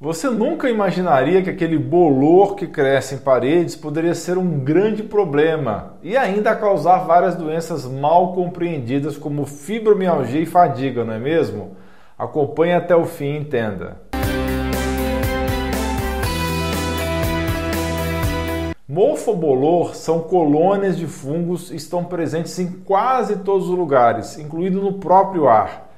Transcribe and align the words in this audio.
Você 0.00 0.28
nunca 0.28 0.68
imaginaria 0.68 1.40
que 1.40 1.48
aquele 1.48 1.78
bolor 1.78 2.56
que 2.56 2.66
cresce 2.66 3.14
em 3.14 3.18
paredes 3.18 3.76
poderia 3.76 4.12
ser 4.12 4.36
um 4.36 4.58
grande 4.58 5.04
problema 5.04 5.94
e 6.02 6.16
ainda 6.16 6.56
causar 6.56 7.04
várias 7.04 7.36
doenças 7.36 7.86
mal 7.86 8.32
compreendidas 8.34 9.16
como 9.16 9.46
fibromialgia 9.46 10.40
e 10.40 10.46
fadiga, 10.46 11.04
não 11.04 11.14
é 11.14 11.20
mesmo? 11.20 11.76
Acompanhe 12.18 12.72
até 12.72 12.94
o 12.96 13.04
fim 13.04 13.34
e 13.34 13.38
entenda. 13.38 14.02
Mofobolor 18.88 19.94
são 19.94 20.20
colônias 20.20 20.98
de 20.98 21.06
fungos 21.06 21.70
e 21.70 21.76
estão 21.76 22.04
presentes 22.04 22.58
em 22.58 22.66
quase 22.66 23.36
todos 23.36 23.68
os 23.68 23.78
lugares, 23.78 24.38
incluindo 24.38 24.82
no 24.82 24.94
próprio 24.94 25.48
ar. 25.48 25.88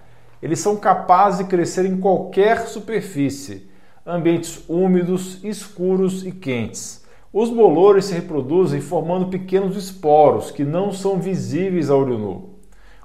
Eles 0.42 0.60
são 0.60 0.76
capazes 0.76 1.38
de 1.38 1.44
crescer 1.44 1.86
em 1.86 1.98
qualquer 1.98 2.66
superfície, 2.68 3.74
ambientes 4.06 4.62
úmidos, 4.68 5.42
escuros 5.42 6.24
e 6.24 6.30
quentes. 6.30 7.04
Os 7.32 7.50
bolores 7.50 8.04
se 8.04 8.14
reproduzem 8.14 8.80
formando 8.80 9.26
pequenos 9.26 9.76
esporos 9.76 10.50
que 10.50 10.64
não 10.64 10.92
são 10.92 11.18
visíveis 11.18 11.90
a 11.90 11.96
olho 11.96 12.16
nu. 12.16 12.50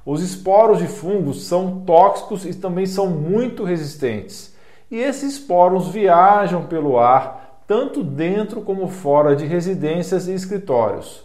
Os 0.05 0.21
esporos 0.21 0.79
de 0.79 0.87
fungos 0.87 1.43
são 1.43 1.81
tóxicos 1.81 2.45
e 2.45 2.53
também 2.53 2.85
são 2.85 3.07
muito 3.07 3.63
resistentes. 3.63 4.55
E 4.89 4.97
esses 4.97 5.33
esporos 5.33 5.89
viajam 5.89 6.65
pelo 6.65 6.99
ar 6.99 7.63
tanto 7.67 8.03
dentro 8.03 8.61
como 8.61 8.87
fora 8.87 9.35
de 9.35 9.45
residências 9.45 10.27
e 10.27 10.33
escritórios. 10.33 11.23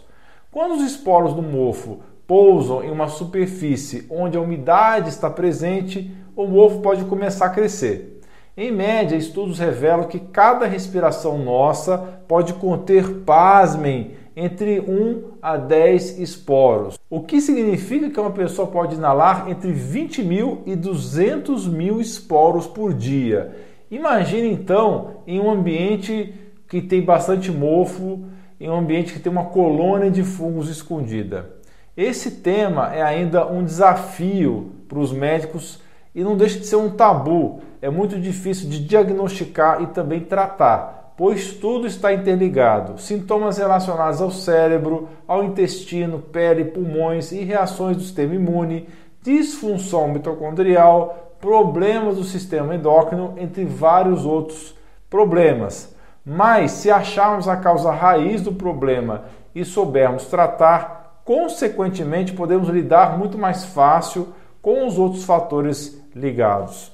Quando 0.51 0.75
os 0.75 0.81
esporos 0.81 1.33
do 1.33 1.41
mofo 1.41 1.99
pousam 2.25 2.83
em 2.83 2.89
uma 2.89 3.07
superfície 3.07 4.07
onde 4.09 4.37
a 4.37 4.41
umidade 4.41 5.09
está 5.09 5.29
presente, 5.29 6.11
o 6.35 6.47
mofo 6.47 6.79
pode 6.79 7.05
começar 7.05 7.45
a 7.45 7.49
crescer. 7.49 8.16
Em 8.59 8.71
média, 8.71 9.15
estudos 9.15 9.59
revelam 9.59 10.07
que 10.07 10.17
cada 10.19 10.65
respiração 10.65 11.37
nossa 11.37 11.95
pode 12.27 12.55
conter, 12.55 13.07
pasmem, 13.23 14.13
entre 14.35 14.79
1 14.79 15.33
a 15.39 15.57
10 15.57 16.17
esporos, 16.17 16.97
o 17.07 17.21
que 17.21 17.39
significa 17.39 18.09
que 18.09 18.19
uma 18.19 18.31
pessoa 18.31 18.67
pode 18.67 18.95
inalar 18.95 19.47
entre 19.47 19.71
20 19.71 20.23
mil 20.23 20.63
e 20.65 20.75
200 20.75 21.67
mil 21.67 22.01
esporos 22.01 22.65
por 22.65 22.95
dia. 22.95 23.55
Imagine 23.91 24.49
então 24.49 25.21
em 25.27 25.39
um 25.39 25.51
ambiente 25.51 26.33
que 26.67 26.81
tem 26.81 27.03
bastante 27.03 27.51
mofo, 27.51 28.25
em 28.59 28.67
um 28.69 28.75
ambiente 28.75 29.13
que 29.13 29.19
tem 29.19 29.31
uma 29.31 29.45
colônia 29.45 30.09
de 30.09 30.23
fungos 30.23 30.67
escondida. 30.67 31.51
Esse 31.95 32.31
tema 32.41 32.91
é 32.91 33.03
ainda 33.03 33.45
um 33.47 33.63
desafio 33.63 34.71
para 34.87 34.97
os 34.97 35.11
médicos 35.11 35.79
e 36.17 36.23
não 36.23 36.35
deixa 36.35 36.57
de 36.57 36.65
ser 36.65 36.77
um 36.77 36.89
tabu. 36.89 37.59
É 37.79 37.91
muito 37.91 38.19
difícil 38.19 38.67
de 38.67 38.83
diagnosticar 38.83 39.83
e 39.83 39.85
também 39.85 40.21
tratar, 40.21 41.13
pois 41.15 41.53
tudo 41.53 41.85
está 41.85 42.11
interligado. 42.11 42.99
Sintomas 42.99 43.59
relacionados 43.59 44.19
ao 44.19 44.31
cérebro, 44.31 45.09
ao 45.27 45.43
intestino, 45.43 46.17
pele, 46.17 46.65
pulmões 46.65 47.31
e 47.31 47.43
reações 47.43 47.95
do 47.95 48.01
sistema 48.01 48.33
imune, 48.33 48.89
disfunção 49.21 50.07
mitocondrial, 50.07 51.35
problemas 51.39 52.15
do 52.15 52.23
sistema 52.23 52.73
endócrino, 52.73 53.35
entre 53.37 53.63
vários 53.63 54.25
outros 54.25 54.75
problemas. 55.11 55.95
Mas 56.25 56.71
se 56.71 56.89
acharmos 56.89 57.47
a 57.47 57.57
causa 57.57 57.91
raiz 57.91 58.41
do 58.41 58.51
problema 58.51 59.25
e 59.53 59.63
soubermos 59.63 60.25
tratar, 60.25 61.21
consequentemente 61.23 62.33
podemos 62.33 62.69
lidar 62.69 63.19
muito 63.19 63.37
mais 63.37 63.65
fácil 63.65 64.29
com 64.61 64.85
os 64.87 64.97
outros 64.97 65.23
fatores 65.23 66.01
ligados. 66.15 66.91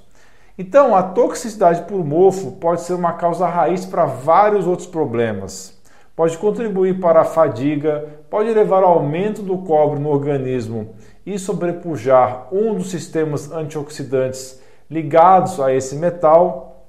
Então, 0.58 0.95
a 0.95 1.02
toxicidade 1.02 1.83
por 1.83 2.05
mofo 2.05 2.52
pode 2.53 2.81
ser 2.81 2.94
uma 2.94 3.14
causa 3.14 3.47
raiz 3.47 3.86
para 3.86 4.05
vários 4.05 4.67
outros 4.67 4.88
problemas. 4.88 5.81
Pode 6.16 6.38
contribuir 6.38 7.00
para 7.00 7.22
a 7.22 7.25
fadiga, 7.25 8.08
pode 8.30 8.54
levar 8.54 8.83
ao 8.83 8.99
aumento 8.99 9.42
do 9.42 9.58
cobre 9.60 9.99
no 9.99 10.10
organismo 10.10 10.93
e 11.26 11.39
sobrepujar 11.39 12.48
um 12.52 12.76
dos 12.76 12.92
sistemas 12.92 13.52
antioxidantes 13.52 14.61
ligados 14.89 15.60
a 15.60 15.73
esse 15.73 15.95
metal, 15.95 16.86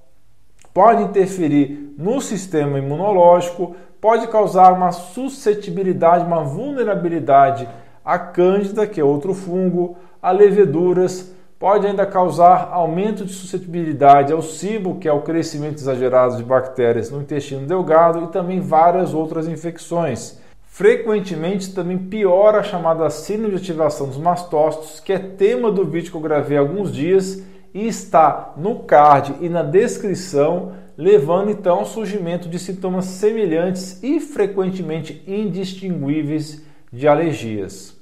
pode 0.75 1.05
interferir 1.05 1.95
no 1.97 2.21
sistema 2.21 2.79
imunológico, 2.79 3.75
pode 3.99 4.29
causar 4.29 4.75
uma 4.75 4.93
suscetibilidade, 4.93 6.27
uma 6.27 6.45
vulnerabilidade 6.45 7.67
à 8.05 8.19
cândida, 8.19 8.87
que 8.87 9.01
é 9.01 9.05
outro 9.05 9.33
fungo, 9.33 9.97
a 10.25 10.31
leveduras, 10.31 11.35
pode 11.59 11.87
ainda 11.87 12.07
causar 12.07 12.71
aumento 12.73 13.27
de 13.27 13.33
suscetibilidade 13.35 14.33
ao 14.33 14.41
cibo, 14.41 14.97
que 14.99 15.07
é 15.07 15.13
o 15.13 15.21
crescimento 15.21 15.77
exagerado 15.77 16.39
de 16.39 16.43
bactérias 16.43 17.11
no 17.11 17.21
intestino 17.21 17.67
delgado, 17.67 18.25
e 18.25 18.29
também 18.29 18.59
várias 18.59 19.13
outras 19.13 19.47
infecções. 19.47 20.39
Frequentemente 20.63 21.75
também 21.75 21.99
piora 21.99 22.61
a 22.61 22.63
chamada 22.63 23.11
síndrome 23.11 23.51
de 23.55 23.61
ativação 23.61 24.09
dos 24.09 24.17
mastócitos, 24.17 24.99
que 24.99 25.13
é 25.13 25.19
tema 25.19 25.71
do 25.71 25.85
vídeo 25.85 26.11
que 26.11 26.17
eu 26.17 26.23
gravei 26.23 26.57
há 26.57 26.61
alguns 26.61 26.91
dias 26.91 27.43
e 27.75 27.87
está 27.87 28.55
no 28.57 28.77
card 28.81 29.35
e 29.43 29.51
na 29.51 29.63
descrição, 29.63 30.73
levando 30.97 31.51
então 31.51 31.81
ao 31.81 31.85
surgimento 31.85 32.49
de 32.49 32.59
sintomas 32.59 33.05
semelhantes 33.05 34.03
e 34.03 34.21
frequentemente 34.21 35.23
indistinguíveis 35.27 36.65
de 36.91 37.07
alergias. 37.07 37.95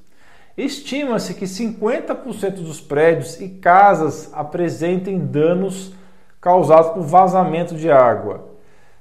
Estima-se 0.57 1.35
que 1.35 1.47
50% 1.47 2.57
dos 2.57 2.81
prédios 2.81 3.41
e 3.41 3.49
casas 3.49 4.31
apresentem 4.35 5.19
danos 5.19 5.95
causados 6.41 6.91
por 6.91 7.03
vazamento 7.03 7.75
de 7.75 7.91
água, 7.91 8.45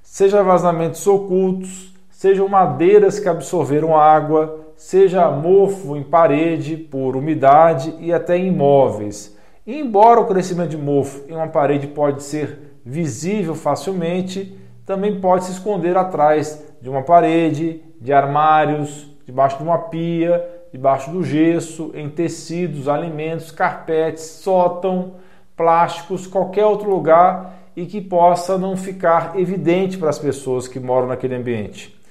seja 0.01 0.44
vazamentos 0.44 1.06
ocultos, 1.07 1.94
sejam 2.09 2.47
madeiras 2.47 3.19
que 3.19 3.28
absorveram 3.28 3.97
água, 3.97 4.59
seja 4.75 5.29
mofo 5.29 5.97
em 5.97 6.03
parede 6.03 6.78
por 6.78 7.16
umidade 7.16 7.95
e 8.00 8.13
até 8.13 8.38
em 8.38 8.47
imóveis. 8.47 9.35
E 9.66 9.78
embora 9.78 10.22
o 10.22 10.28
crescimento 10.28 10.69
de 10.69 10.78
mofo 10.78 11.23
em 11.28 11.33
uma 11.33 11.47
parede 11.47 11.88
pode 11.88 12.23
ser 12.23 12.79
visível 12.85 13.56
facilmente, 13.56 14.57
também 14.85 15.19
pode 15.19 15.45
se 15.45 15.51
esconder 15.51 15.97
atrás 15.97 16.63
de 16.81 16.89
uma 16.89 17.01
parede, 17.01 17.83
de 18.00 18.13
armários, 18.13 19.07
debaixo 19.25 19.57
de 19.57 19.63
uma 19.63 19.78
pia, 19.78 20.60
debaixo 20.71 21.11
do 21.11 21.23
gesso, 21.23 21.91
em 21.93 22.09
tecidos, 22.09 22.87
alimentos, 22.87 23.51
carpetes, 23.51 24.23
sótão, 24.23 25.15
plásticos, 25.55 26.27
qualquer 26.27 26.65
outro 26.65 26.89
lugar 26.89 27.59
e 27.75 27.85
que 27.85 28.01
possa 28.01 28.57
não 28.57 28.75
ficar 28.75 29.39
evidente 29.39 29.97
para 29.97 30.09
as 30.09 30.19
pessoas 30.19 30.67
que 30.67 30.79
moram 30.79 31.07
naquele 31.07 31.35
ambiente 31.35 32.01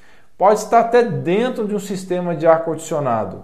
pode 0.40 0.60
estar 0.60 0.80
até 0.80 1.02
dentro 1.02 1.68
de 1.68 1.74
um 1.74 1.78
sistema 1.78 2.34
de 2.34 2.46
ar-condicionado. 2.46 3.42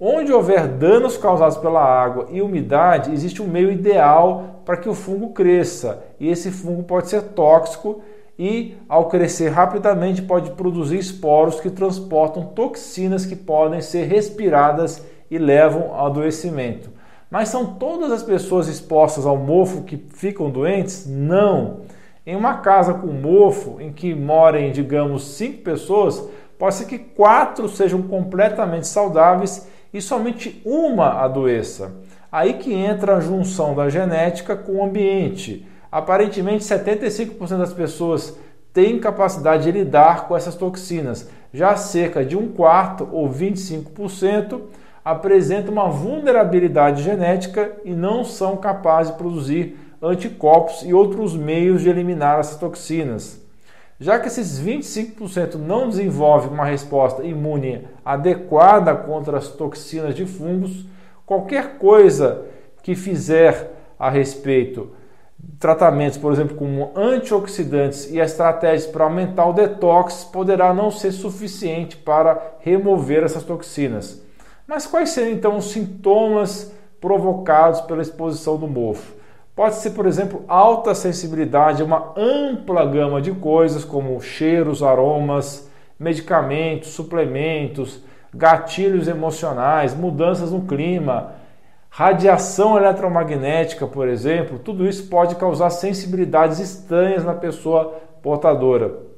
Onde 0.00 0.32
houver 0.32 0.66
danos 0.66 1.18
causados 1.18 1.58
pela 1.58 1.84
água 1.84 2.28
e 2.30 2.40
umidade, 2.40 3.12
existe 3.12 3.42
um 3.42 3.46
meio 3.46 3.70
ideal 3.70 4.62
para 4.64 4.78
que 4.78 4.88
o 4.88 4.94
fungo 4.94 5.34
cresça. 5.34 6.02
E 6.18 6.30
esse 6.30 6.50
fungo 6.50 6.82
pode 6.82 7.10
ser 7.10 7.20
tóxico 7.20 8.00
e, 8.42 8.74
ao 8.88 9.10
crescer 9.10 9.50
rapidamente, 9.50 10.22
pode 10.22 10.52
produzir 10.52 10.96
esporos 10.96 11.60
que 11.60 11.68
transportam 11.68 12.42
toxinas 12.42 13.26
que 13.26 13.36
podem 13.36 13.82
ser 13.82 14.04
respiradas 14.04 15.04
e 15.30 15.36
levam 15.36 15.92
ao 15.92 16.06
adoecimento. 16.06 16.88
Mas 17.30 17.50
são 17.50 17.74
todas 17.74 18.10
as 18.10 18.22
pessoas 18.22 18.66
expostas 18.66 19.26
ao 19.26 19.36
mofo 19.36 19.82
que 19.82 19.98
ficam 20.14 20.48
doentes? 20.48 21.06
Não. 21.06 21.80
Em 22.26 22.34
uma 22.34 22.54
casa 22.54 22.94
com 22.94 23.08
mofo, 23.08 23.78
em 23.78 23.92
que 23.92 24.14
morem, 24.14 24.72
digamos, 24.72 25.22
cinco 25.36 25.58
pessoas, 25.58 26.26
pode 26.58 26.76
ser 26.76 26.86
que 26.86 26.98
quatro 26.98 27.68
sejam 27.68 28.00
completamente 28.00 28.86
saudáveis 28.86 29.68
e 29.92 30.00
somente 30.00 30.62
uma 30.64 31.22
adoeça. 31.22 31.92
Aí 32.32 32.54
que 32.54 32.72
entra 32.72 33.18
a 33.18 33.20
junção 33.20 33.74
da 33.74 33.90
genética 33.90 34.56
com 34.56 34.76
o 34.76 34.84
ambiente. 34.84 35.68
Aparentemente, 35.90 36.64
75% 36.64 37.58
das 37.58 37.72
pessoas 37.72 38.36
têm 38.72 38.98
capacidade 39.00 39.64
de 39.64 39.72
lidar 39.72 40.28
com 40.28 40.36
essas 40.36 40.54
toxinas. 40.54 41.28
Já 41.52 41.76
cerca 41.76 42.24
de 42.24 42.36
um 42.36 42.48
quarto 42.48 43.08
ou 43.10 43.28
25% 43.28 44.60
apresentam 45.04 45.72
uma 45.72 45.88
vulnerabilidade 45.88 47.02
genética 47.02 47.72
e 47.84 47.92
não 47.92 48.24
são 48.24 48.56
capazes 48.56 49.12
de 49.12 49.18
produzir 49.18 49.78
anticorpos 50.00 50.82
e 50.82 50.94
outros 50.94 51.36
meios 51.36 51.82
de 51.82 51.88
eliminar 51.88 52.38
essas 52.38 52.56
toxinas. 52.56 53.40
Já 53.98 54.18
que 54.18 54.28
esses 54.28 54.58
25% 54.60 55.56
não 55.56 55.88
desenvolvem 55.88 56.50
uma 56.50 56.64
resposta 56.64 57.22
imune 57.22 57.86
adequada 58.04 58.94
contra 58.94 59.36
as 59.36 59.48
toxinas 59.48 60.14
de 60.14 60.24
fungos, 60.24 60.86
qualquer 61.26 61.76
coisa 61.76 62.46
que 62.82 62.94
fizer 62.94 63.72
a 63.98 64.08
respeito, 64.08 64.90
tratamentos, 65.58 66.16
por 66.16 66.32
exemplo, 66.32 66.56
como 66.56 66.90
antioxidantes 66.96 68.10
e 68.10 68.18
estratégias 68.18 68.86
para 68.86 69.04
aumentar 69.04 69.46
o 69.46 69.52
detox, 69.52 70.24
poderá 70.24 70.72
não 70.72 70.90
ser 70.90 71.12
suficiente 71.12 71.96
para 71.96 72.56
remover 72.60 73.22
essas 73.22 73.44
toxinas. 73.44 74.22
Mas 74.66 74.86
quais 74.86 75.10
seriam 75.10 75.32
então 75.32 75.56
os 75.56 75.66
sintomas 75.66 76.72
provocados 77.00 77.80
pela 77.82 78.02
exposição 78.02 78.56
do 78.56 78.66
mofo? 78.66 79.14
Pode 79.54 79.74
ser, 79.74 79.90
por 79.90 80.06
exemplo, 80.06 80.44
alta 80.48 80.94
sensibilidade 80.94 81.82
a 81.82 81.84
uma 81.84 82.14
ampla 82.16 82.86
gama 82.86 83.20
de 83.20 83.32
coisas 83.32 83.84
como 83.84 84.20
cheiros, 84.20 84.82
aromas, 84.82 85.68
medicamentos, 85.98 86.90
suplementos, 86.90 88.02
gatilhos 88.34 89.08
emocionais, 89.08 89.94
mudanças 89.94 90.52
no 90.52 90.62
clima, 90.62 91.32
radiação 91.90 92.78
eletromagnética, 92.78 93.86
por 93.86 94.08
exemplo. 94.08 94.58
Tudo 94.58 94.88
isso 94.88 95.08
pode 95.08 95.34
causar 95.34 95.70
sensibilidades 95.70 96.60
estranhas 96.60 97.24
na 97.24 97.34
pessoa 97.34 97.94
portadora. 98.22 99.10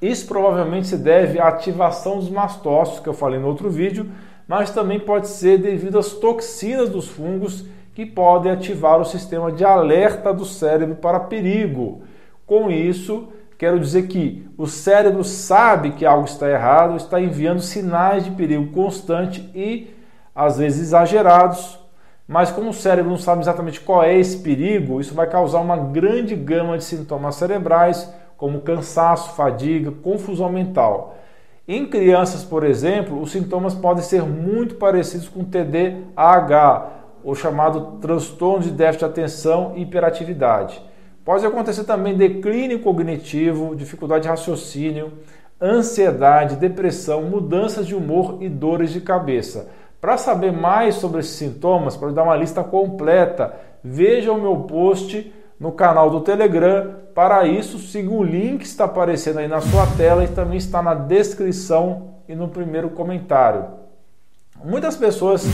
Isso 0.00 0.26
provavelmente 0.26 0.88
se 0.88 0.96
deve 0.96 1.38
à 1.38 1.46
ativação 1.46 2.18
dos 2.18 2.28
mastócitos, 2.28 3.00
que 3.00 3.08
eu 3.08 3.14
falei 3.14 3.38
no 3.38 3.46
outro 3.46 3.70
vídeo, 3.70 4.10
mas 4.48 4.70
também 4.70 4.98
pode 4.98 5.28
ser 5.28 5.58
devido 5.58 5.96
às 5.96 6.12
toxinas 6.14 6.88
dos 6.88 7.06
fungos 7.06 7.64
que 7.94 8.04
podem 8.04 8.50
ativar 8.50 9.00
o 9.00 9.04
sistema 9.04 9.52
de 9.52 9.64
alerta 9.64 10.34
do 10.34 10.44
cérebro 10.44 10.96
para 10.96 11.20
perigo. 11.20 12.02
Com 12.44 12.68
isso, 12.68 13.28
quero 13.56 13.78
dizer 13.78 14.08
que 14.08 14.48
o 14.58 14.66
cérebro 14.66 15.22
sabe 15.22 15.92
que 15.92 16.04
algo 16.04 16.24
está 16.24 16.50
errado, 16.50 16.96
está 16.96 17.20
enviando 17.20 17.60
sinais 17.60 18.24
de 18.24 18.32
perigo 18.32 18.72
constante 18.72 19.48
e 19.54 19.94
às 20.34 20.58
vezes 20.58 20.88
exagerados, 20.88 21.78
mas 22.32 22.50
como 22.50 22.70
o 22.70 22.72
cérebro 22.72 23.10
não 23.10 23.18
sabe 23.18 23.42
exatamente 23.42 23.78
qual 23.78 24.02
é 24.02 24.18
esse 24.18 24.38
perigo, 24.38 25.02
isso 25.02 25.12
vai 25.12 25.28
causar 25.28 25.60
uma 25.60 25.76
grande 25.76 26.34
gama 26.34 26.78
de 26.78 26.84
sintomas 26.84 27.34
cerebrais 27.34 28.10
como 28.38 28.62
cansaço, 28.62 29.36
fadiga, 29.36 29.90
confusão 29.90 30.50
mental. 30.50 31.18
Em 31.68 31.84
crianças, 31.86 32.42
por 32.42 32.64
exemplo, 32.64 33.20
os 33.20 33.32
sintomas 33.32 33.74
podem 33.74 34.02
ser 34.02 34.22
muito 34.22 34.76
parecidos 34.76 35.28
com 35.28 35.44
TDAH, 35.44 36.88
o 37.22 37.34
chamado 37.34 37.98
transtorno 38.00 38.64
de 38.64 38.70
déficit 38.70 39.00
de 39.00 39.04
atenção 39.04 39.74
e 39.76 39.82
hiperatividade. 39.82 40.82
Pode 41.26 41.44
acontecer 41.44 41.84
também 41.84 42.16
declínio 42.16 42.80
cognitivo, 42.80 43.76
dificuldade 43.76 44.22
de 44.22 44.28
raciocínio, 44.30 45.12
ansiedade, 45.60 46.56
depressão, 46.56 47.24
mudanças 47.24 47.86
de 47.86 47.94
humor 47.94 48.38
e 48.40 48.48
dores 48.48 48.90
de 48.90 49.02
cabeça. 49.02 49.68
Para 50.02 50.16
saber 50.16 50.52
mais 50.52 50.96
sobre 50.96 51.20
esses 51.20 51.36
sintomas, 51.36 51.96
para 51.96 52.10
dar 52.10 52.24
uma 52.24 52.34
lista 52.34 52.64
completa, 52.64 53.54
veja 53.84 54.32
o 54.32 54.40
meu 54.40 54.56
post 54.56 55.32
no 55.60 55.70
canal 55.70 56.10
do 56.10 56.22
Telegram. 56.22 56.96
Para 57.14 57.46
isso, 57.46 57.78
siga 57.78 58.10
o 58.10 58.24
link 58.24 58.62
que 58.62 58.66
está 58.66 58.86
aparecendo 58.86 59.38
aí 59.38 59.46
na 59.46 59.60
sua 59.60 59.86
tela 59.96 60.24
e 60.24 60.26
também 60.26 60.58
está 60.58 60.82
na 60.82 60.92
descrição 60.92 62.16
e 62.28 62.34
no 62.34 62.48
primeiro 62.48 62.90
comentário. 62.90 63.64
Muitas 64.64 64.96
pessoas 64.96 65.44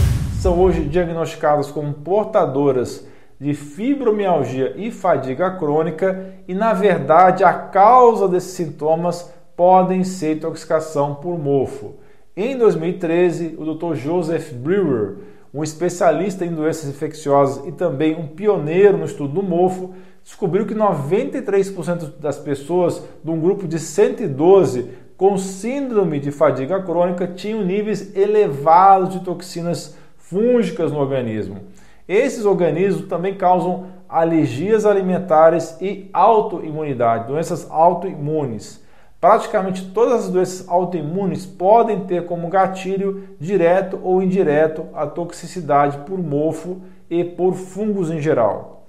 são 0.40 0.58
hoje 0.58 0.80
diagnosticadas 0.84 1.70
como 1.70 1.92
portadoras 1.92 3.06
de 3.38 3.52
fibromialgia 3.52 4.72
e 4.78 4.90
fadiga 4.90 5.58
crônica 5.58 6.36
e, 6.48 6.54
na 6.54 6.72
verdade, 6.72 7.44
a 7.44 7.52
causa 7.52 8.26
desses 8.26 8.52
sintomas 8.52 9.30
podem 9.54 10.04
ser 10.04 10.36
intoxicação 10.36 11.16
por 11.16 11.38
mofo. 11.38 11.96
Em 12.40 12.56
2013, 12.56 13.56
o 13.58 13.74
Dr. 13.74 13.96
Joseph 13.96 14.52
Brewer 14.52 15.16
um 15.52 15.64
especialista 15.64 16.44
em 16.44 16.54
doenças 16.54 16.88
infecciosas 16.88 17.66
e 17.66 17.72
também 17.72 18.14
um 18.14 18.28
pioneiro 18.28 18.96
no 18.96 19.06
estudo 19.06 19.34
do 19.34 19.42
mofo, 19.42 19.92
descobriu 20.22 20.64
que 20.64 20.72
93% 20.72 22.12
das 22.20 22.38
pessoas 22.38 23.02
de 23.24 23.28
um 23.28 23.40
grupo 23.40 23.66
de 23.66 23.80
112 23.80 24.88
com 25.16 25.36
síndrome 25.36 26.20
de 26.20 26.30
fadiga 26.30 26.80
crônica 26.80 27.26
tinham 27.26 27.64
níveis 27.64 28.14
elevados 28.14 29.14
de 29.14 29.24
toxinas 29.24 29.96
fúngicas 30.16 30.92
no 30.92 31.00
organismo. 31.00 31.62
Esses 32.06 32.44
organismos 32.44 33.08
também 33.08 33.34
causam 33.34 33.86
alergias 34.08 34.86
alimentares 34.86 35.76
e 35.80 36.08
autoimunidade, 36.12 37.26
doenças 37.26 37.68
autoimunes. 37.68 38.86
Praticamente 39.20 39.90
todas 39.90 40.26
as 40.26 40.30
doenças 40.30 40.68
autoimunes 40.68 41.44
podem 41.44 42.04
ter 42.04 42.24
como 42.26 42.48
gatilho 42.48 43.28
direto 43.40 43.98
ou 44.02 44.22
indireto 44.22 44.86
a 44.94 45.06
toxicidade 45.06 45.98
por 46.06 46.18
mofo 46.18 46.80
e 47.10 47.24
por 47.24 47.54
fungos 47.54 48.10
em 48.10 48.20
geral. 48.20 48.86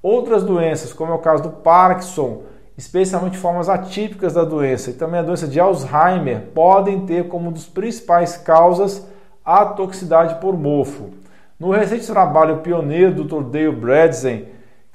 Outras 0.00 0.44
doenças, 0.44 0.92
como 0.92 1.10
é 1.10 1.14
o 1.14 1.18
caso 1.18 1.42
do 1.42 1.50
Parkinson, 1.50 2.42
especialmente 2.78 3.36
formas 3.36 3.68
atípicas 3.68 4.34
da 4.34 4.44
doença 4.44 4.90
e 4.90 4.94
também 4.94 5.18
a 5.18 5.24
doença 5.24 5.48
de 5.48 5.58
Alzheimer, 5.58 6.42
podem 6.54 7.04
ter 7.04 7.26
como 7.26 7.46
uma 7.46 7.52
das 7.52 7.66
principais 7.66 8.36
causas 8.36 9.04
a 9.44 9.64
toxicidade 9.64 10.36
por 10.40 10.56
mofo. 10.56 11.10
No 11.58 11.70
recente 11.70 12.06
trabalho 12.06 12.58
pioneiro 12.58 13.14
do 13.14 13.24
Dr. 13.24 13.50
Dale 13.50 13.72
Bredesen, 13.72 14.46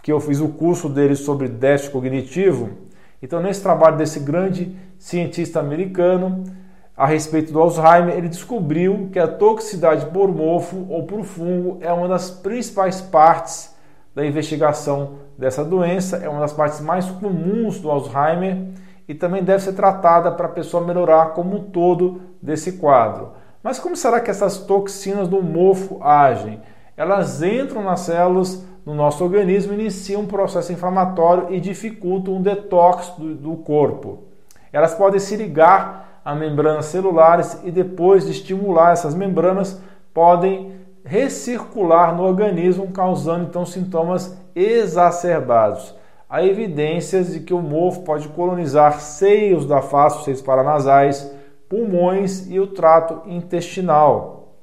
que 0.02 0.12
eu 0.12 0.20
fiz 0.22 0.40
o 0.40 0.48
curso 0.48 0.88
dele 0.88 1.16
sobre 1.16 1.50
déficit 1.50 1.92
cognitivo, 1.92 2.87
então, 3.22 3.42
nesse 3.42 3.62
trabalho 3.62 3.98
desse 3.98 4.20
grande 4.20 4.76
cientista 4.98 5.60
americano 5.60 6.44
a 6.96 7.06
respeito 7.06 7.52
do 7.52 7.60
Alzheimer, 7.60 8.16
ele 8.16 8.30
descobriu 8.30 9.10
que 9.12 9.20
a 9.20 9.28
toxicidade 9.28 10.06
por 10.08 10.34
mofo 10.34 10.86
ou 10.90 11.04
por 11.04 11.24
fungo 11.24 11.78
é 11.82 11.92
uma 11.92 12.08
das 12.08 12.30
principais 12.30 13.02
partes 13.02 13.76
da 14.16 14.26
investigação 14.26 15.20
dessa 15.38 15.64
doença, 15.64 16.18
é 16.18 16.30
uma 16.30 16.40
das 16.40 16.54
partes 16.54 16.80
mais 16.82 17.06
comuns 17.06 17.80
do 17.80 17.90
Alzheimer 17.90 18.70
e 19.08 19.14
também 19.14 19.44
deve 19.44 19.64
ser 19.64 19.74
tratada 19.74 20.32
para 20.32 20.48
a 20.48 20.52
pessoa 20.52 20.86
melhorar 20.86 21.34
como 21.34 21.56
um 21.56 21.64
todo 21.64 22.22
desse 22.42 22.74
quadro. 22.74 23.34
Mas 23.64 23.80
como 23.80 23.96
será 23.96 24.20
que 24.20 24.32
essas 24.32 24.58
toxinas 24.58 25.28
do 25.28 25.42
mofo 25.42 26.00
agem? 26.02 26.62
Elas 26.96 27.42
entram 27.44 27.84
nas 27.84 28.02
células 28.02 28.66
no 28.88 28.96
nosso 28.96 29.22
organismo 29.22 29.74
inicia 29.74 30.18
um 30.18 30.26
processo 30.26 30.72
inflamatório 30.72 31.54
e 31.54 31.60
dificulta 31.60 32.32
um 32.32 32.42
detox 32.42 33.10
do, 33.18 33.36
do 33.36 33.58
corpo. 33.58 34.20
Elas 34.72 34.96
podem 34.96 35.20
se 35.20 35.36
ligar 35.36 36.22
a 36.24 36.34
membranas 36.34 36.86
celulares 36.86 37.60
e 37.66 37.70
depois 37.70 38.26
de 38.26 38.32
estimular 38.32 38.94
essas 38.94 39.14
membranas 39.14 39.82
podem 40.14 40.72
recircular 41.04 42.16
no 42.16 42.24
organismo, 42.24 42.90
causando 42.94 43.44
então 43.44 43.66
sintomas 43.66 44.38
exacerbados. 44.56 45.94
Há 46.30 46.46
evidências 46.46 47.34
de 47.34 47.42
que 47.42 47.54
o 47.54 47.62
mofo 47.62 48.04
pode 48.04 48.30
colonizar 48.30 49.02
seios 49.02 49.66
da 49.66 49.82
face, 49.82 50.24
seios 50.24 50.42
paranasais, 50.42 51.30
pulmões 51.68 52.50
e 52.50 52.58
o 52.58 52.68
trato 52.68 53.30
intestinal. 53.30 54.54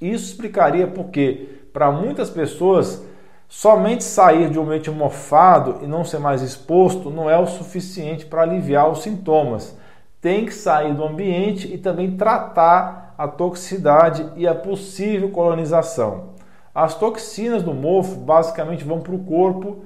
Isso 0.00 0.30
explicaria 0.32 0.86
porque, 0.86 1.66
para 1.74 1.90
muitas 1.90 2.30
pessoas, 2.30 3.09
Somente 3.52 4.04
sair 4.04 4.48
de 4.48 4.60
um 4.60 4.62
ambiente 4.62 4.92
mofado 4.92 5.80
e 5.82 5.86
não 5.86 6.04
ser 6.04 6.20
mais 6.20 6.40
exposto 6.40 7.10
não 7.10 7.28
é 7.28 7.36
o 7.36 7.48
suficiente 7.48 8.24
para 8.24 8.42
aliviar 8.42 8.88
os 8.88 9.02
sintomas. 9.02 9.76
Tem 10.20 10.46
que 10.46 10.54
sair 10.54 10.94
do 10.94 11.02
ambiente 11.02 11.66
e 11.66 11.76
também 11.76 12.16
tratar 12.16 13.12
a 13.18 13.26
toxicidade 13.26 14.24
e 14.36 14.46
a 14.46 14.54
possível 14.54 15.30
colonização. 15.30 16.28
As 16.72 16.94
toxinas 16.94 17.64
do 17.64 17.74
mofo 17.74 18.14
basicamente 18.20 18.84
vão 18.84 19.00
para 19.00 19.16
o 19.16 19.24
corpo 19.24 19.78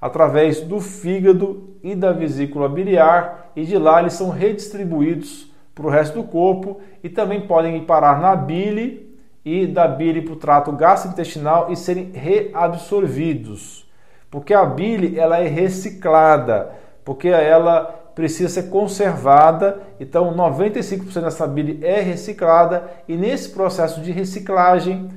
através 0.00 0.60
do 0.60 0.80
fígado 0.80 1.76
e 1.82 1.96
da 1.96 2.12
vesícula 2.12 2.68
biliar 2.68 3.50
e 3.56 3.64
de 3.64 3.76
lá 3.76 3.98
eles 3.98 4.12
são 4.12 4.30
redistribuídos 4.30 5.52
para 5.74 5.86
o 5.88 5.90
resto 5.90 6.22
do 6.22 6.28
corpo 6.28 6.78
e 7.02 7.08
também 7.08 7.40
podem 7.48 7.84
parar 7.84 8.20
na 8.20 8.36
bile 8.36 9.07
e 9.48 9.66
da 9.66 9.88
bile 9.88 10.20
para 10.20 10.34
o 10.34 10.36
trato 10.36 10.70
gastrointestinal 10.72 11.72
e 11.72 11.76
serem 11.76 12.10
reabsorvidos. 12.12 13.88
Porque 14.30 14.52
a 14.52 14.62
bile 14.66 15.18
ela 15.18 15.38
é 15.38 15.48
reciclada, 15.48 16.70
porque 17.02 17.28
ela 17.28 17.84
precisa 18.14 18.48
ser 18.50 18.68
conservada, 18.68 19.80
então 19.98 20.36
95% 20.36 21.22
dessa 21.22 21.46
bile 21.46 21.78
é 21.82 22.00
reciclada 22.00 22.90
e 23.08 23.16
nesse 23.16 23.48
processo 23.50 24.02
de 24.02 24.12
reciclagem 24.12 25.08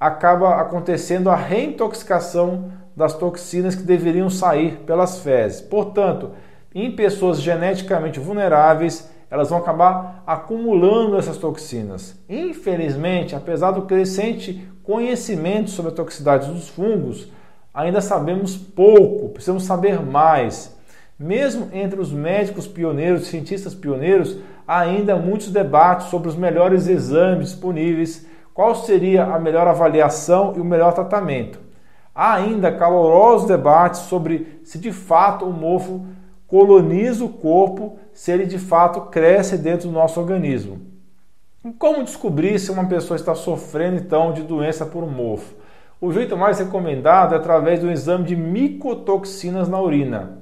acaba 0.00 0.60
acontecendo 0.60 1.28
a 1.28 1.36
reintoxicação 1.36 2.72
das 2.96 3.12
toxinas 3.12 3.74
que 3.74 3.82
deveriam 3.82 4.30
sair 4.30 4.78
pelas 4.86 5.18
fezes. 5.18 5.60
Portanto, 5.60 6.30
em 6.74 6.94
pessoas 6.96 7.38
geneticamente 7.38 8.18
vulneráveis, 8.18 9.10
elas 9.30 9.50
vão 9.50 9.58
acabar 9.58 10.22
acumulando 10.26 11.16
essas 11.16 11.36
toxinas. 11.36 12.18
Infelizmente, 12.28 13.34
apesar 13.34 13.72
do 13.72 13.82
crescente 13.82 14.68
conhecimento 14.82 15.70
sobre 15.70 15.92
a 15.92 15.94
toxicidade 15.94 16.50
dos 16.50 16.68
fungos, 16.68 17.32
ainda 17.72 18.00
sabemos 18.00 18.56
pouco, 18.56 19.30
precisamos 19.30 19.64
saber 19.64 20.00
mais. 20.00 20.76
Mesmo 21.18 21.68
entre 21.72 22.00
os 22.00 22.12
médicos 22.12 22.66
pioneiros, 22.66 23.26
cientistas 23.26 23.74
pioneiros, 23.74 24.36
há 24.66 24.80
ainda 24.80 25.16
muitos 25.16 25.50
debates 25.50 26.08
sobre 26.08 26.28
os 26.28 26.36
melhores 26.36 26.86
exames 26.86 27.50
disponíveis, 27.50 28.26
qual 28.52 28.74
seria 28.74 29.24
a 29.24 29.38
melhor 29.38 29.66
avaliação 29.66 30.54
e 30.56 30.60
o 30.60 30.64
melhor 30.64 30.92
tratamento. 30.92 31.58
Há 32.14 32.34
ainda 32.34 32.70
calorosos 32.70 33.48
debates 33.48 34.02
sobre 34.02 34.60
se 34.62 34.78
de 34.78 34.92
fato 34.92 35.44
o 35.44 35.52
mofo 35.52 36.06
coloniza 36.46 37.24
o 37.24 37.28
corpo 37.28 37.98
se 38.12 38.30
ele 38.30 38.46
de 38.46 38.58
fato 38.58 39.02
cresce 39.02 39.58
dentro 39.58 39.88
do 39.88 39.94
nosso 39.94 40.20
organismo. 40.20 40.80
como 41.78 42.04
descobrir 42.04 42.58
se 42.58 42.70
uma 42.70 42.84
pessoa 42.86 43.16
está 43.16 43.34
sofrendo 43.34 43.96
então 43.96 44.32
de 44.32 44.42
doença 44.42 44.84
por 44.84 45.10
mofo? 45.10 45.54
O 46.00 46.12
jeito 46.12 46.36
mais 46.36 46.58
recomendado 46.58 47.34
é 47.34 47.38
através 47.38 47.80
do 47.80 47.90
exame 47.90 48.24
de 48.24 48.36
micotoxinas 48.36 49.68
na 49.68 49.80
urina. 49.80 50.38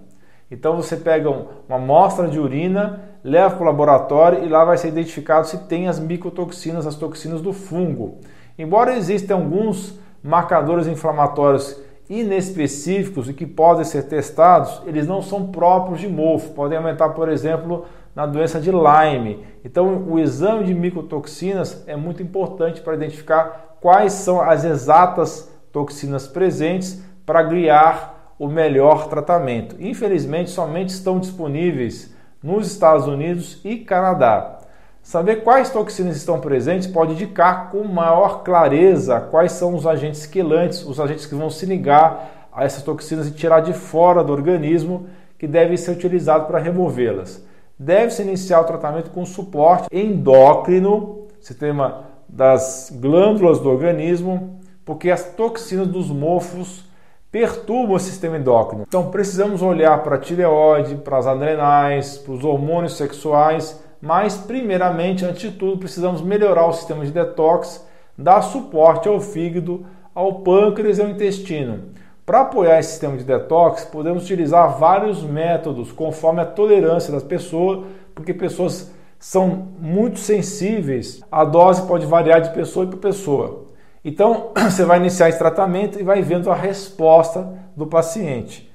Então 0.50 0.76
você 0.76 0.97
pega 0.97 1.30
uma 1.30 1.76
amostra 1.76 2.28
de 2.28 2.38
urina, 2.38 3.00
leva 3.23 3.54
para 3.54 3.62
o 3.62 3.66
laboratório 3.66 4.44
e 4.44 4.49
lá 4.49 4.64
vai 4.64 4.76
ser 4.76 4.88
identificado 4.88 5.47
se 5.47 5.59
tem 5.66 5.88
as 5.88 6.00
micotoxinas, 6.00 6.87
as 6.87 6.97
toxinas 6.97 7.40
do 7.40 7.52
fungo. 7.52 8.18
Embora 8.59 8.97
existam 8.97 9.37
alguns 9.37 9.99
marcadores 10.23 10.87
inflamatórios 10.87 11.80
inespecíficos 12.12 13.28
e 13.31 13.33
que 13.33 13.47
podem 13.47 13.85
ser 13.85 14.02
testados, 14.02 14.83
eles 14.87 15.07
não 15.07 15.23
são 15.23 15.47
próprios 15.47 15.99
de 15.99 16.09
mofo, 16.09 16.50
podem 16.50 16.76
aumentar, 16.76 17.09
por 17.11 17.26
exemplo, 17.26 17.87
na 18.14 18.26
doença 18.26 18.61
de 18.61 18.71
Lyme. 18.71 19.42
Então, 19.64 20.04
o 20.07 20.19
exame 20.19 20.64
de 20.64 20.75
micotoxinas 20.75 21.83
é 21.87 21.97
muito 21.97 22.23
importante 22.23 22.83
para 22.83 22.95
identificar 22.95 23.78
quais 23.81 24.12
são 24.12 24.42
as 24.42 24.62
exatas 24.62 25.50
toxinas 25.73 26.28
presentes 26.28 27.02
para 27.25 27.42
guiar 27.42 28.35
o 28.38 28.47
melhor 28.47 29.09
tratamento. 29.09 29.75
Infelizmente, 29.81 30.50
somente 30.50 30.90
estão 30.90 31.19
disponíveis 31.19 32.14
nos 32.42 32.66
Estados 32.66 33.07
Unidos 33.07 33.59
e 33.64 33.76
Canadá. 33.76 34.59
Saber 35.02 35.42
quais 35.42 35.68
toxinas 35.68 36.16
estão 36.16 36.40
presentes 36.40 36.87
pode 36.87 37.12
indicar 37.14 37.73
com 37.73 37.82
maior 37.82 38.44
clareza 38.44 39.21
quais 39.21 39.50
são 39.50 39.75
os 39.75 39.85
agentes 39.85 40.26
quelantes, 40.26 40.85
os 40.85 41.00
agentes 41.00 41.26
que 41.26 41.35
vão 41.35 41.50
se 41.50 41.66
ligar 41.66 42.49
a 42.52 42.64
essas 42.64 42.85
toxinas 42.85 43.26
e 43.26 43.32
tirar 43.32 43.61
de 43.61 43.73
fora 43.73 44.23
do 44.23 44.32
organismo 44.32 45.06
que 45.37 45.49
devem 45.49 45.76
ser 45.76 45.90
utilizados 45.90 46.47
para 46.47 46.61
removê-las. 46.61 47.44
Deve-se 47.76 48.23
iniciar 48.23 48.61
o 48.61 48.64
tratamento 48.64 49.11
com 49.11 49.26
suporte 49.26 49.88
endócrino, 49.90 51.26
sistema 51.40 52.04
das 52.28 52.97
glândulas 53.00 53.59
do 53.59 53.68
organismo, 53.68 54.61
porque 54.85 55.11
as 55.11 55.25
toxinas 55.35 55.88
dos 55.88 56.11
mofos 56.11 56.85
perturbam 57.30 57.97
o 57.97 57.99
sistema 57.99 58.37
endócrino. 58.37 58.85
Então 58.87 59.11
precisamos 59.11 59.62
olhar 59.62 60.00
para 60.04 60.14
a 60.14 60.18
tireoide, 60.18 60.94
para 60.94 61.18
as 61.18 61.26
adrenais, 61.26 62.18
para 62.18 62.35
os 62.35 62.44
hormônios 62.44 62.97
sexuais 62.97 63.82
mas 64.02 64.37
primeiramente, 64.37 65.25
antes 65.25 65.42
de 65.42 65.56
tudo, 65.56 65.78
precisamos 65.78 66.21
melhorar 66.21 66.66
o 66.66 66.73
sistema 66.73 67.06
de 67.06 67.12
detox, 67.12 67.87
dar 68.18 68.42
suporte 68.42 69.09
ao 69.09 69.21
fígado, 69.21 69.87
ao 70.12 70.40
pâncreas 70.40 70.99
e 70.99 71.02
ao 71.02 71.09
intestino. 71.09 71.85
Para 72.26 72.40
apoiar 72.40 72.80
esse 72.80 72.90
sistema 72.90 73.16
de 73.16 73.23
detox, 73.23 73.85
podemos 73.85 74.25
utilizar 74.25 74.76
vários 74.76 75.23
métodos 75.23 75.92
conforme 75.92 76.40
a 76.40 76.44
tolerância 76.44 77.12
das 77.12 77.23
pessoas, 77.23 77.87
porque 78.12 78.35
pessoas 78.35 78.92
são 79.21 79.68
muito 79.78 80.18
sensíveis, 80.18 81.23
a 81.30 81.44
dose 81.44 81.87
pode 81.87 82.04
variar 82.04 82.40
de 82.40 82.50
pessoa 82.50 82.85
para 82.85 82.99
pessoa. 82.99 83.66
Então, 84.04 84.50
você 84.68 84.85
vai 84.85 84.99
iniciar 84.99 85.28
esse 85.28 85.38
tratamento 85.38 86.00
e 86.00 86.02
vai 86.02 86.23
vendo 86.23 86.50
a 86.50 86.56
resposta 86.56 87.49
do 87.76 87.87
paciente. 87.87 88.72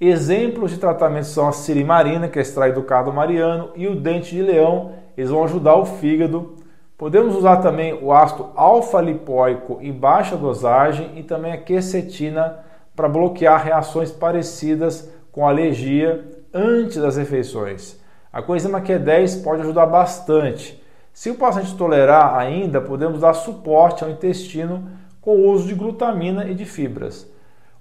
Exemplos 0.00 0.70
de 0.70 0.78
tratamento 0.78 1.26
são 1.26 1.46
a 1.46 1.52
sirimarina, 1.52 2.26
que 2.26 2.38
é 2.38 2.42
extraído 2.42 2.80
do 2.80 2.86
cardo 2.86 3.12
mariano, 3.12 3.70
e 3.76 3.86
o 3.86 3.94
dente 3.94 4.34
de 4.34 4.40
leão, 4.40 4.92
eles 5.14 5.28
vão 5.28 5.44
ajudar 5.44 5.76
o 5.76 5.84
fígado. 5.84 6.56
Podemos 6.96 7.36
usar 7.36 7.58
também 7.58 7.92
o 7.92 8.10
ácido 8.10 8.48
alfa-lipoico 8.56 9.78
em 9.82 9.92
baixa 9.92 10.38
dosagem 10.38 11.18
e 11.18 11.22
também 11.22 11.52
a 11.52 11.58
quercetina 11.58 12.60
para 12.96 13.10
bloquear 13.10 13.62
reações 13.62 14.10
parecidas 14.10 15.12
com 15.30 15.46
alergia 15.46 16.24
antes 16.52 16.96
das 16.96 17.18
refeições. 17.18 18.00
A 18.32 18.40
coenzima 18.40 18.80
Q10 18.80 19.42
pode 19.42 19.60
ajudar 19.60 19.84
bastante. 19.84 20.82
Se 21.12 21.28
o 21.28 21.34
paciente 21.34 21.76
tolerar 21.76 22.38
ainda, 22.38 22.80
podemos 22.80 23.20
dar 23.20 23.34
suporte 23.34 24.02
ao 24.02 24.08
intestino 24.08 24.88
com 25.20 25.36
o 25.36 25.50
uso 25.50 25.68
de 25.68 25.74
glutamina 25.74 26.46
e 26.46 26.54
de 26.54 26.64
fibras. 26.64 27.30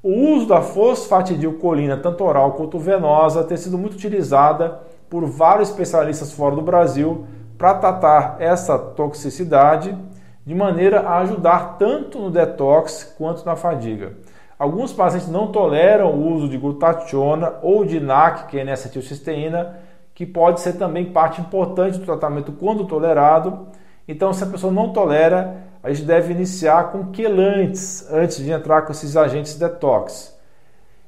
O 0.01 0.13
uso 0.33 0.47
da 0.47 0.61
fosfatidilcolina, 0.61 1.97
tanto 1.97 2.23
oral 2.23 2.53
quanto 2.53 2.79
venosa, 2.79 3.43
tem 3.43 3.57
sido 3.57 3.77
muito 3.77 3.95
utilizada 3.95 4.79
por 5.09 5.25
vários 5.25 5.69
especialistas 5.69 6.31
fora 6.31 6.55
do 6.55 6.61
Brasil 6.61 7.25
para 7.57 7.73
tratar 7.73 8.37
essa 8.39 8.79
toxicidade 8.79 9.97
de 10.45 10.55
maneira 10.55 11.01
a 11.01 11.17
ajudar 11.19 11.77
tanto 11.77 12.17
no 12.17 12.31
detox 12.31 13.13
quanto 13.17 13.45
na 13.45 13.57
fadiga. 13.57 14.13
Alguns 14.57 14.93
pacientes 14.93 15.29
não 15.29 15.51
toleram 15.51 16.13
o 16.13 16.33
uso 16.33 16.47
de 16.47 16.57
glutationa 16.57 17.55
ou 17.61 17.83
de 17.83 17.99
NAC, 17.99 18.47
que 18.47 18.57
é 18.57 18.61
N-acetilcisteína, 18.61 19.75
que 20.15 20.25
pode 20.25 20.61
ser 20.61 20.73
também 20.73 21.11
parte 21.11 21.41
importante 21.41 21.97
do 21.97 22.05
tratamento 22.05 22.53
quando 22.53 22.85
tolerado. 22.85 23.67
Então, 24.07 24.31
se 24.31 24.43
a 24.45 24.47
pessoa 24.47 24.71
não 24.71 24.93
tolera, 24.93 25.68
a 25.81 25.89
gente 25.89 26.05
deve 26.05 26.33
iniciar 26.33 26.91
com 26.91 27.07
quelantes 27.07 28.05
antes 28.11 28.37
de 28.37 28.51
entrar 28.51 28.81
com 28.81 28.91
esses 28.91 29.15
agentes 29.15 29.55
detox. 29.55 30.37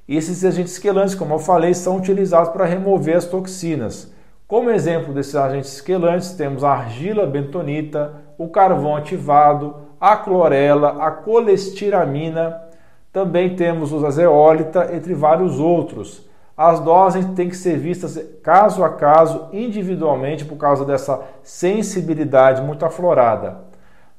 E 0.07 0.15
esses 0.15 0.43
agentes 0.43 0.77
quelantes, 0.77 1.15
como 1.15 1.33
eu 1.33 1.39
falei, 1.39 1.73
são 1.73 1.97
utilizados 1.97 2.49
para 2.49 2.65
remover 2.65 3.17
as 3.17 3.25
toxinas. 3.25 4.11
Como 4.47 4.69
exemplo 4.69 5.13
desses 5.13 5.35
agentes 5.35 5.79
quelantes, 5.79 6.31
temos 6.31 6.63
a 6.63 6.71
argila 6.71 7.25
bentonita, 7.25 8.13
o 8.37 8.49
carvão 8.49 8.95
ativado, 8.95 9.75
a 9.99 10.17
clorela, 10.17 11.05
a 11.05 11.11
colestiramina, 11.11 12.61
também 13.13 13.55
temos 13.55 13.91
os 13.91 14.03
azeólita, 14.03 14.89
entre 14.93 15.13
vários 15.13 15.59
outros. 15.59 16.29
As 16.55 16.79
doses 16.79 17.25
têm 17.35 17.49
que 17.49 17.57
ser 17.57 17.77
vistas 17.77 18.21
caso 18.41 18.83
a 18.83 18.89
caso, 18.89 19.47
individualmente, 19.51 20.45
por 20.45 20.57
causa 20.57 20.85
dessa 20.85 21.21
sensibilidade 21.43 22.61
muito 22.61 22.85
aflorada. 22.85 23.70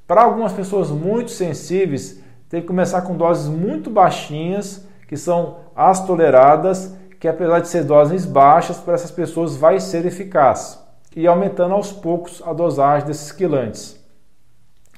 Para 0.06 0.23
algumas 0.23 0.52
pessoas 0.52 0.90
muito 0.90 1.30
sensíveis, 1.30 2.21
tem 2.49 2.61
que 2.61 2.66
começar 2.66 3.02
com 3.02 3.16
doses 3.16 3.49
muito 3.49 3.88
baixinhas, 3.88 4.87
que 5.09 5.16
são 5.16 5.56
as 5.75 6.04
toleradas, 6.04 6.94
que 7.18 7.28
apesar 7.28 7.61
de 7.61 7.68
ser 7.68 7.85
doses 7.85 8.26
baixas, 8.26 8.78
para 8.78 8.94
essas 8.94 9.11
pessoas 9.11 9.56
vai 9.56 9.78
ser 9.78 10.04
eficaz. 10.04 10.82
E 11.14 11.26
aumentando 11.26 11.75
aos 11.75 11.92
poucos 11.92 12.42
a 12.44 12.52
dosagem 12.52 13.06
desses 13.06 13.30
quilantes. 13.30 14.02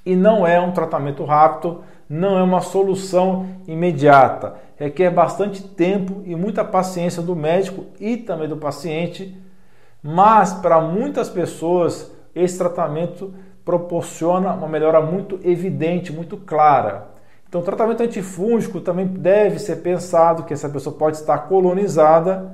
E 0.07 0.17
não 0.17 0.47
é 0.47 0.61
um 0.61 0.73
tratamento 0.73 1.25
rápido, 1.25 1.83
não 2.09 2.39
é 2.39 2.43
uma 2.43 2.61
solução 2.61 3.47
imediata. 3.67 4.55
Requer 4.77 5.11
bastante 5.11 5.63
tempo 5.63 6.23
e 6.25 6.35
muita 6.35 6.65
paciência 6.65 7.23
do 7.23 7.35
médico 7.35 7.87
e 7.99 8.17
também 8.17 8.49
do 8.49 8.57
paciente. 8.57 9.37
Mas 10.03 10.53
para 10.53 10.81
muitas 10.81 11.29
pessoas 11.29 12.13
esse 12.35 12.59
tratamento 12.59 13.33
proporciona 13.65 14.53
uma 14.53 14.69
melhora 14.69 15.01
muito 15.01 15.41
evidente, 15.43 16.13
muito 16.13 16.37
clara. 16.37 17.09
Então, 17.49 17.61
o 17.61 17.65
tratamento 17.65 18.03
antifúngico 18.03 18.81
também 18.81 19.07
deve 19.07 19.59
ser 19.59 19.77
pensado 19.77 20.43
que 20.43 20.53
essa 20.53 20.69
pessoa 20.69 20.95
pode 20.97 21.17
estar 21.17 21.39
colonizada, 21.39 22.53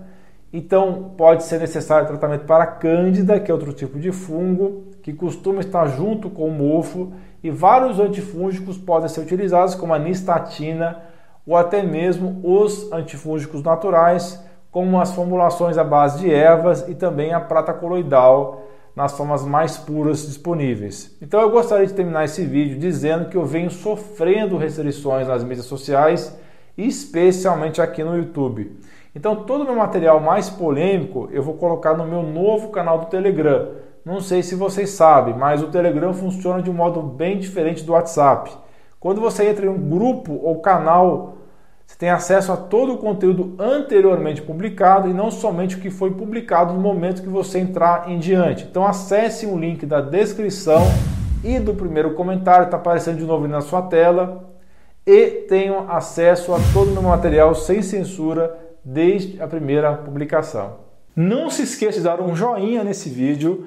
então 0.52 1.14
pode 1.16 1.44
ser 1.44 1.58
necessário 1.58 2.06
tratamento 2.06 2.44
para 2.44 2.66
cândida, 2.66 3.40
que 3.40 3.50
é 3.50 3.54
outro 3.54 3.72
tipo 3.72 3.98
de 3.98 4.12
fungo, 4.12 4.84
que 5.02 5.12
costuma 5.12 5.60
estar 5.60 5.86
junto 5.86 6.28
com 6.28 6.46
o 6.46 6.52
mofo, 6.52 7.12
e 7.42 7.50
vários 7.50 7.98
antifúngicos 7.98 8.76
podem 8.76 9.08
ser 9.08 9.20
utilizados, 9.20 9.74
como 9.74 9.94
a 9.94 9.98
nistatina 9.98 10.98
ou 11.46 11.56
até 11.56 11.82
mesmo 11.82 12.38
os 12.44 12.92
antifúngicos 12.92 13.62
naturais, 13.62 14.44
como 14.70 15.00
as 15.00 15.12
formulações 15.12 15.78
à 15.78 15.82
base 15.82 16.20
de 16.20 16.32
ervas 16.32 16.86
e 16.88 16.94
também 16.94 17.32
a 17.32 17.40
prata 17.40 17.72
coloidal, 17.72 18.62
nas 19.00 19.16
formas 19.16 19.46
mais 19.46 19.78
puras 19.78 20.26
disponíveis. 20.26 21.16
Então 21.22 21.40
eu 21.40 21.48
gostaria 21.50 21.86
de 21.86 21.94
terminar 21.94 22.26
esse 22.26 22.44
vídeo 22.44 22.78
dizendo 22.78 23.30
que 23.30 23.36
eu 23.36 23.46
venho 23.46 23.70
sofrendo 23.70 24.58
restrições 24.58 25.26
nas 25.26 25.42
mídias 25.42 25.64
sociais, 25.64 26.38
especialmente 26.76 27.80
aqui 27.80 28.04
no 28.04 28.14
YouTube. 28.14 28.78
Então 29.16 29.44
todo 29.44 29.62
o 29.62 29.64
meu 29.64 29.74
material 29.74 30.20
mais 30.20 30.50
polêmico 30.50 31.30
eu 31.32 31.42
vou 31.42 31.54
colocar 31.54 31.96
no 31.96 32.04
meu 32.04 32.22
novo 32.22 32.68
canal 32.68 32.98
do 32.98 33.06
Telegram. 33.06 33.70
Não 34.04 34.20
sei 34.20 34.42
se 34.42 34.54
vocês 34.54 34.90
sabem, 34.90 35.34
mas 35.34 35.62
o 35.62 35.68
Telegram 35.68 36.12
funciona 36.12 36.60
de 36.60 36.68
um 36.70 36.74
modo 36.74 37.00
bem 37.00 37.38
diferente 37.38 37.82
do 37.82 37.92
WhatsApp. 37.92 38.50
Quando 38.98 39.18
você 39.18 39.48
entra 39.48 39.64
em 39.64 39.70
um 39.70 39.88
grupo 39.88 40.38
ou 40.42 40.60
canal 40.60 41.36
você 41.90 41.96
tem 41.98 42.08
acesso 42.08 42.52
a 42.52 42.56
todo 42.56 42.94
o 42.94 42.98
conteúdo 42.98 43.56
anteriormente 43.58 44.40
publicado 44.40 45.08
e 45.08 45.12
não 45.12 45.28
somente 45.28 45.74
o 45.74 45.80
que 45.80 45.90
foi 45.90 46.12
publicado 46.12 46.72
no 46.72 46.78
momento 46.78 47.20
que 47.20 47.28
você 47.28 47.58
entrar 47.58 48.08
em 48.08 48.16
diante. 48.16 48.64
Então 48.64 48.86
acesse 48.86 49.44
o 49.44 49.58
link 49.58 49.84
da 49.84 50.00
descrição 50.00 50.82
e 51.42 51.58
do 51.58 51.74
primeiro 51.74 52.14
comentário, 52.14 52.66
está 52.66 52.76
aparecendo 52.76 53.18
de 53.18 53.24
novo 53.24 53.48
na 53.48 53.60
sua 53.60 53.82
tela, 53.82 54.54
e 55.04 55.46
tenham 55.48 55.90
acesso 55.90 56.54
a 56.54 56.58
todo 56.72 56.90
o 56.90 56.92
meu 56.92 57.02
material 57.02 57.56
sem 57.56 57.82
censura 57.82 58.56
desde 58.84 59.42
a 59.42 59.48
primeira 59.48 59.92
publicação. 59.92 60.74
Não 61.16 61.50
se 61.50 61.62
esqueça 61.62 61.98
de 61.98 62.04
dar 62.04 62.20
um 62.20 62.36
joinha 62.36 62.84
nesse 62.84 63.08
vídeo, 63.08 63.66